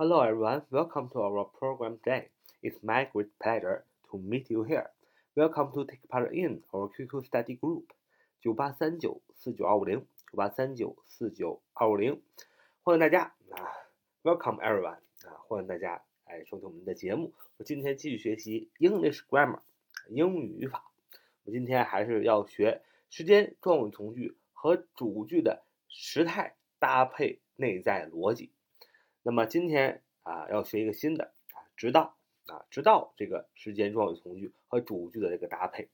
[0.00, 2.28] Hello everyone, welcome to our program today.
[2.62, 4.90] It's my great pleasure to meet you here.
[5.34, 7.82] Welcome to take part in our QQ study group
[8.40, 12.22] 九八三九四九二五零九八三九四九二五零，
[12.84, 13.58] 欢迎大家啊
[14.22, 17.34] ，Welcome everyone 啊，欢迎大家来收听我们的节目。
[17.56, 19.58] 我今天继续学习 English grammar
[20.10, 20.84] 英语语法。
[21.42, 28.52] 我今天还是要学时间状语从句和主句的时态搭配内在逻辑。
[29.28, 35.90] 那么今天啊，要学一个新的啊，直到啊，直到这个时间状语从句和主句的这个搭配。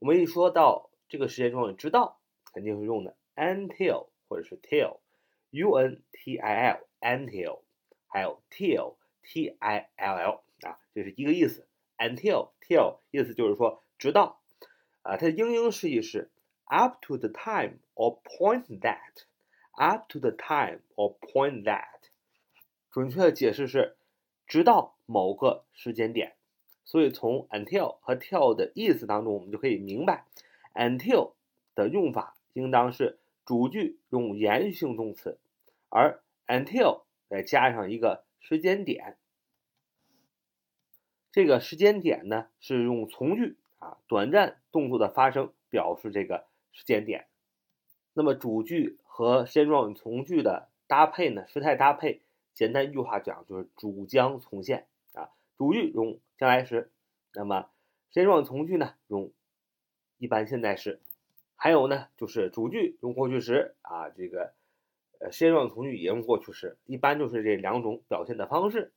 [0.00, 2.18] 我们一说到这个时间状语，直到
[2.52, 7.60] 肯定是用的 until 或者是 till，u n t i l until，
[8.08, 11.68] 还有 till t i l l 啊，这是一个意思。
[11.98, 14.40] until till 意思就是说直到
[15.02, 16.32] 啊，它的英英释义是
[16.64, 22.10] up to the time or point that，up to the time or point that。
[22.92, 23.96] 准确的解释是，
[24.46, 26.36] 直到某个时间点。
[26.84, 30.26] 所以从 until 和 till 的意思当中，我们就可以明白
[30.74, 31.32] ，until
[31.74, 35.38] 的用法应当是主句用延续性动词，
[35.88, 39.16] 而 until 再加上一个时间点。
[41.30, 47.26] 这个时间点呢，是用从句啊短暂动作的发生表示这个时间点。
[48.12, 52.20] 那么主句和时间状语从句的搭配呢，时态搭配。
[52.54, 55.30] 简单一句话讲，就是主将从现啊。
[55.56, 56.90] 主句用将来时，
[57.34, 57.70] 那么
[58.10, 59.32] 时间状语从句呢用
[60.18, 61.00] 一般现在时，
[61.56, 64.52] 还有呢就是主句用过去时啊，这个
[65.18, 68.92] 呃时间状语从句也用过去时，一般就是这两种表现的方式。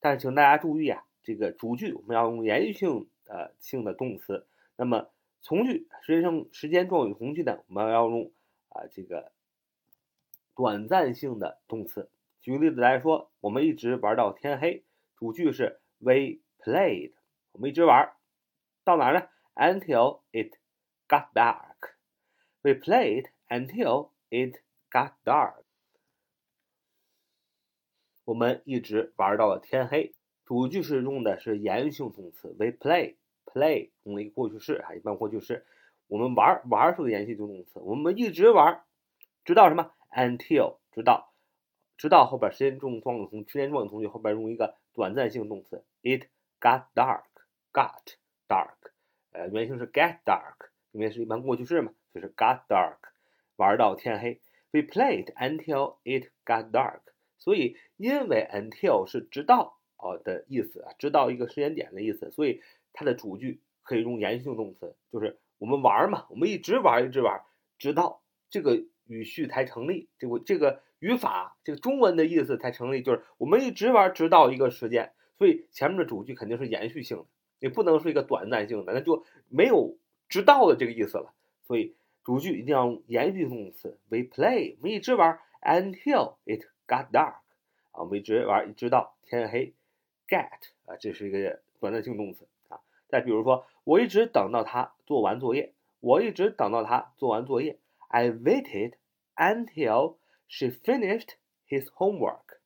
[0.00, 5.08] 但是请大家注意啊，这个主句我们要用延续性呃性的动词，那么
[5.40, 8.30] 从句时间上时间状语从句呢，我们要用
[8.68, 9.32] 啊这个
[10.54, 12.08] 短暂性的动词。
[12.42, 14.84] 举个例子来说，我们一直玩到天黑。
[15.16, 17.12] 主句是 We played，
[17.52, 18.12] 我们一直玩
[18.82, 20.56] 到哪呢？Until it
[21.06, 21.92] got dark。
[22.62, 24.56] We played until it
[24.90, 25.62] got dark。
[28.24, 30.12] 我们一直玩到了天黑。
[30.44, 35.64] 主句是用的是延续性动词，We play，play 用了一个过去式啊，一般过去式。
[36.08, 38.82] 我们玩玩是个延续性动词，我们一直玩，
[39.44, 41.31] 直到什么？Until 直到。
[42.02, 46.24] 直到后边时间状语从时间状语从句后边用一个短暂性动词，it
[46.60, 48.16] got dark，got
[48.48, 48.90] dark，
[49.30, 52.96] 呃，原型是 get dark，因为是一般过去式嘛，就是 got dark，
[53.54, 54.40] 玩到天黑。
[54.72, 57.02] We played until it got dark，
[57.38, 62.60] 所以因为 until 是直到哦的意思啊，直到一个时间点的意思，所以
[62.92, 67.42] 它的主句可以用延续性动词，就是我们玩嘛，我们一直玩一直玩，
[67.78, 68.20] 直到
[68.50, 70.82] 这个语序才成立，这个这个。
[71.02, 77.24] 语法这个中文的意思才成立，就是我们一直玩直到一个时间，所以前面的主句肯定是延续性的，
[77.58, 79.96] 也不能是一个短暂性的，那就没有
[80.28, 81.34] 直到的这个意思了。
[81.64, 83.98] 所以主句一定要延续性动词。
[84.08, 87.34] We play，我们一直玩 until it got dark，
[87.90, 89.74] 啊，我们一直玩一直到天黑。
[90.28, 92.78] Get 啊，这是一个短暂性动词啊。
[93.08, 97.80] 再比如说，我一直等到他做完作业，我一直等到他做完作业。
[98.06, 98.92] I waited
[99.34, 100.16] until
[100.52, 101.36] She finished
[101.66, 102.60] his homework.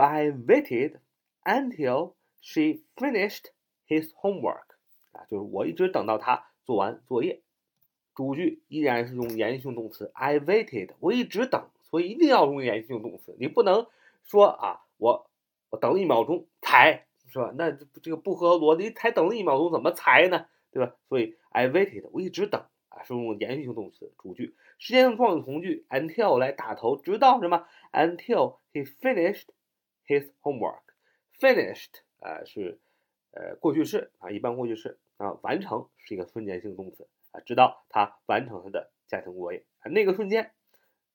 [0.00, 1.00] I waited
[1.44, 3.46] until she finished
[3.88, 4.76] his homework.
[5.10, 7.42] 啊，就是我一直等到他做完作业。
[8.14, 10.12] 主句依然是用延续性动词。
[10.14, 13.36] I waited，我一直等，所以一定要用延续性动词。
[13.40, 13.88] 你不能
[14.22, 15.28] 说啊，我
[15.70, 17.52] 我等了一秒钟才，是吧？
[17.56, 20.46] 那这个不合逻辑，才等了一秒钟怎么才呢？
[20.70, 20.94] 对吧？
[21.08, 22.64] 所以 I waited，我一直等。
[23.02, 29.48] 是用延续性动词主句，时间状语从句 until 来打头，直到什么？Until he finished
[30.06, 30.82] his homework。
[31.38, 32.80] Finished 啊是
[33.32, 40.52] 呃过去式啊，一般过去式啊，完成是一个瞬间性动词啊，直到他完成他的家庭作业啊，那个瞬间，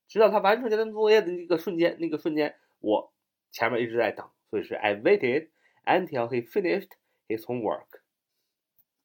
[0.08, 3.12] 直到他完成家庭作业的那个瞬间，那个瞬间我
[3.50, 5.50] 前面一直在等，所以是 I waited
[5.86, 6.92] until he finished
[7.28, 7.88] his homework。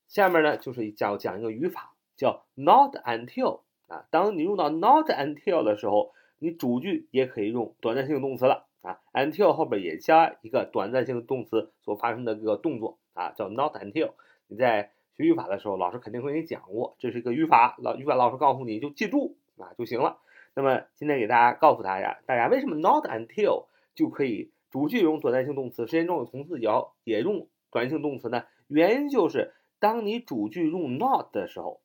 [0.06, 1.95] 下面呢就是讲讲一个语法。
[2.16, 8.98] 叫 not until 啊，当你用到 not until 的时候，你主句也可以用短暂性动词了啊。
[9.12, 14.12] until 后边也加一个短暂性动词所发生的这个动作啊，叫 not until。
[14.48, 20.18] 你在学语法的时候，老师肯定会给你讲过，这是一个语法，老语法老师告诉你就记住啊就行了。
[20.54, 26.70] 那么今天给大家告诉大家，大家为什么 not until 就可以主句用短暂性动词，时间状语从句也
[27.04, 28.44] 也用短暂性动词呢？
[28.66, 31.80] 原因就是当你主句用 not 的时候。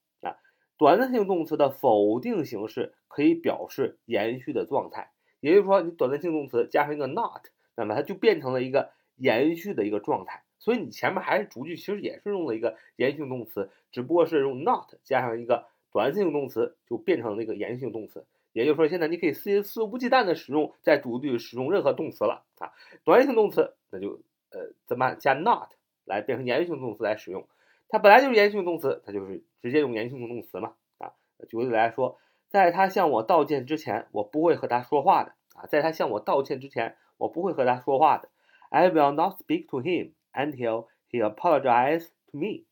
[0.81, 7.43] 短暂性动词的否定形式可以表示延续的状态，也就是说，你短暂性动词加上一个 not，
[7.75, 10.41] 那么它就变成了一个延续的一个状态。
[10.57, 18.25] 所以你前面还是主句，其实也是用了一个延续性动词，只不过是用 not 加上一个短暂性动词，就变成了一个延续性动词。
[18.51, 22.73] 也就是说，现在你可以肆肆无忌惮的使用在主句使用任何动词了啊。
[23.03, 24.19] 短暂性动词那就
[24.49, 25.69] 呃怎么加 not
[26.05, 27.47] 来变成延续性动词来使用？
[27.91, 31.13] 它本来就是延续性动词，它就是直接用延续性动词嘛啊。
[31.47, 32.17] 举个例子来说，
[32.47, 35.65] 在他向我道歉之前，我不会和他说话的啊。
[35.67, 38.29] 在他向我道歉之前，我不会和他说话的。
[38.69, 40.13] I will not speak to him.
[40.33, 42.65] until he apologizes to me.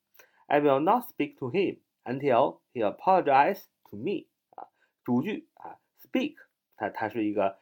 [0.47, 4.27] I will not speak to him until he apologizes to me.
[4.55, 4.67] 啊，
[5.03, 6.35] 主句啊，speak，
[6.75, 7.57] 它它是一个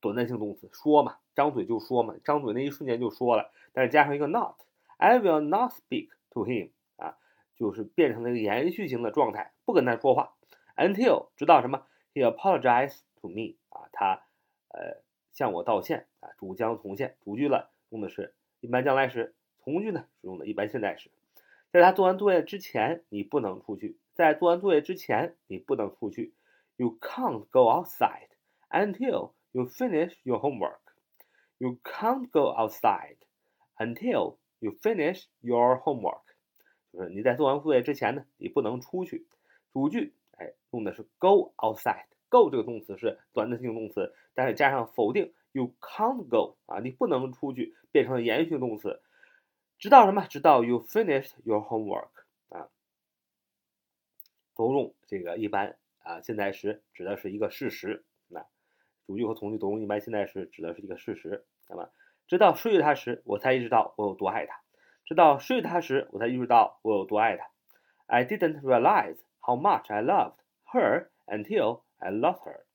[0.00, 6.70] 短暂性动词，说嘛，张嘴就说嘛，张嘴那一瞬间就说了，但是加上一个 not，I will not speak to him，
[7.62, 10.34] 就是变成了一个延续型的状态，不跟他说话
[10.74, 14.24] ，until 直到什么，he apologizes to me，啊，他
[14.70, 15.00] 呃
[15.30, 18.34] 向我道歉，啊，主将从现，主句了，用的是。
[18.58, 21.12] 一般将来时，从句呢使用的一般现在时。
[21.70, 23.96] 在他做完作业之前，你不能出去。
[24.12, 26.34] 在做完作业之前，你不能出去。
[26.78, 28.30] You can't go outside
[28.70, 30.80] until you finish your homework.
[31.58, 33.18] You can't go outside
[33.76, 36.31] until you finish your homework.
[36.92, 39.26] 就是你在做完作业之前呢，你不能出去。
[39.72, 42.04] 主句哎用的是 go outside。
[42.28, 45.32] go 这个动词是短暂性动词，但是加上否定。
[45.54, 49.02] You can't go 啊，你不能出去，变成了延续性动词，
[49.78, 50.26] 直到什么？
[50.26, 52.08] 直到 you finished your homework
[52.48, 52.70] 啊，
[54.56, 58.02] 都用这个一般啊现在时指的是一个事实。
[58.28, 58.46] 那
[59.06, 61.44] 主句和从句都用一般现在时指的是一个事实。
[61.68, 61.90] 那么，
[62.26, 64.54] 直到失去他时，我才意识到我有多爱他；
[65.05, 67.49] 直到失去他时，我才意识到我有多爱他。
[68.05, 70.37] I didn't realize how much I loved
[70.71, 72.65] her until I lost her.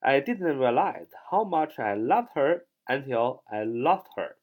[0.00, 4.36] I didn't realize how much I loved her until I lost her。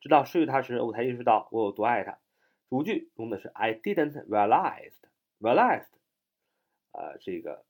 [0.00, 2.18] 直到失去她时，我才意识到我有多爱她。
[2.68, 5.88] 主句用的是 I didn't realize。realized，
[6.92, 7.64] 呃，这个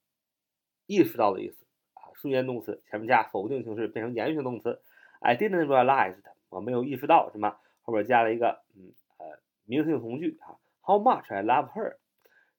[0.86, 4.80] 意识到的意思啊，瞬间动词前面加否定形式变成延续性动词。
[5.18, 6.16] I didn't realize，
[6.48, 11.97] 我没有意识到什么， 后边加了一个嗯呃名词性从句啊，How much I love her。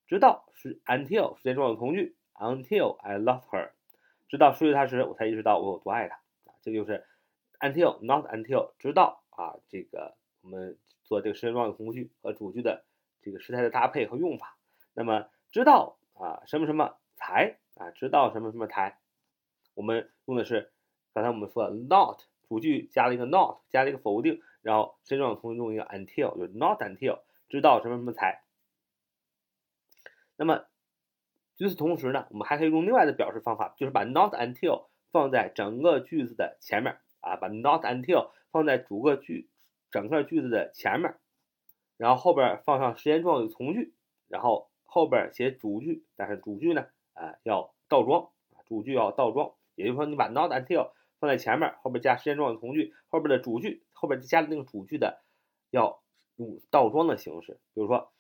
[0.06, 3.70] 直到是 until 时间状语从句，until I love her。
[4.28, 6.54] 直到失去她时，我才意识到我有多爱她啊！
[6.62, 7.06] 这就是
[7.60, 12.84] until not until，直到啊，这个我们做这个时间状语从句和主句的
[13.20, 14.56] 这个时态的搭配和用法。
[14.94, 18.98] 那么，直到啊什么什么才啊，直到什么什么才，
[19.74, 20.72] 我们用的是
[21.12, 28.43] 刚才我们说的 not 主句加了一个 not，加了一个否定，然后时间状语从句用一个 until，就 not until，直到什么什么才。
[30.37, 30.64] 那么。
[31.59, 39.49] 与此同时呢，我们还可以用另外的表示方法，就是把 not until 放在整个句子的前面啊，把 not until 放在主个句
[39.93, 41.15] 整个句子的前面，
[41.99, 43.94] 然后后边放上时间状语从句，
[44.26, 48.31] 然后后边写主句，但是主句呢啊要倒装，
[48.67, 50.91] 主句要倒装，也就是说你把 not until
[51.22, 55.22] 放在前面，后边加时间状语从句，后边的主句后边加的那个主句的
[55.70, 56.02] 要
[56.34, 58.10] 用倒装的形式，比如说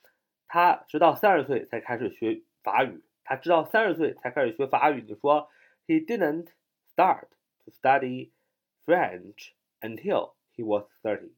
[0.46, 3.02] 他直到三十岁才开始学法语。
[3.24, 5.04] 他直到三十岁才开始学法语。
[5.04, 5.48] 你说
[5.88, 6.48] ，He didn't
[6.94, 7.26] start
[7.64, 8.30] to study
[8.84, 9.50] French
[9.80, 11.32] until he was thirty.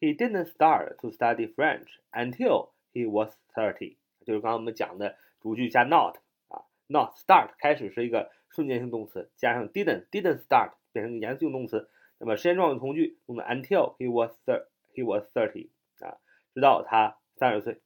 [0.00, 3.96] He didn't start to study French until he was thirty.
[4.26, 6.16] 就是刚刚我们讲的主句加 not
[6.48, 11.89] 啊，not start 开始是一个瞬间性动词，加上 didn't didn't start 变成一个延续性动词。
[12.17, 16.17] 那么时间状语从句用的 until he was thir he was thirty 啊，
[16.53, 17.81] 直到他三十岁。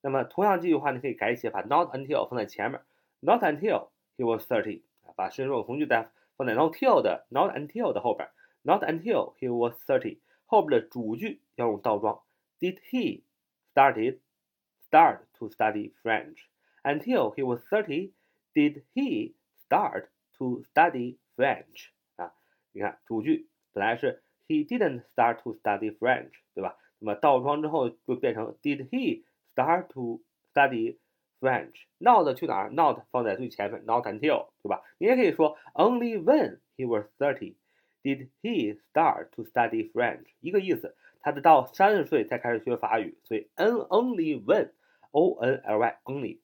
[0.00, 2.80] 那么同样这句话你可以改写，把 not until 放在前面，
[3.20, 8.28] not until he was thirty 啊，把时间状语从句再放在 not till 的 not until 的后边，
[8.62, 12.22] not until he was thirty 后边的主句要用倒装，
[12.60, 13.24] Did he
[13.74, 14.20] started
[14.88, 16.46] start to study French
[16.82, 18.12] until he was thirty?
[18.54, 19.34] Did he
[19.68, 21.99] start to study French 啊？
[22.73, 26.77] 你看主句本来是 he didn't start to study French，对吧？
[26.99, 29.23] 那么倒装之后就变成 Did he
[29.53, 30.21] Start to
[30.53, 30.97] study
[31.41, 31.73] French.
[31.97, 34.81] Not 去哪儿？Not 放在最前面，Not until，对吧？
[34.97, 37.55] 你也可以说 Only when he was thirty
[38.01, 40.27] did he start to study French。
[40.39, 43.17] 一个意思，他得到三十岁才开始学法语。
[43.25, 46.39] 所以 N only when，O N L Y，only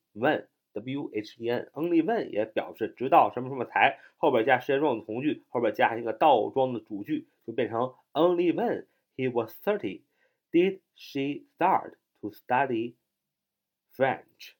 [0.81, 10.01] W H E N only when 也表示直到什么什么才，后边加时间状语从句，后边加一个倒装的主句，就变成 Only when he was thirty
[10.51, 11.93] did she start。
[12.19, 12.95] to study
[13.95, 14.53] French。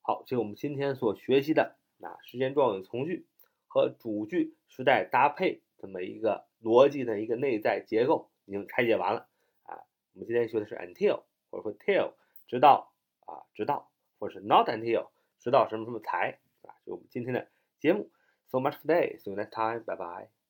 [0.00, 3.24] 好，这是我们今天所学习的那时间状语从句
[3.68, 9.28] 和主句时态搭配这么一个逻辑的一个内在结构已经拆解完了
[9.62, 9.78] 啊。
[10.12, 12.14] 我们今天学的是 until 或者说 till，
[12.48, 12.92] 直到
[13.26, 15.08] 啊，直到，或者是 not until，
[15.42, 17.48] 知道什么什么才啊，就我们今天的
[17.80, 18.08] 节目。
[18.48, 19.18] So much today.
[19.18, 19.80] See you next time.
[19.84, 20.41] Bye bye.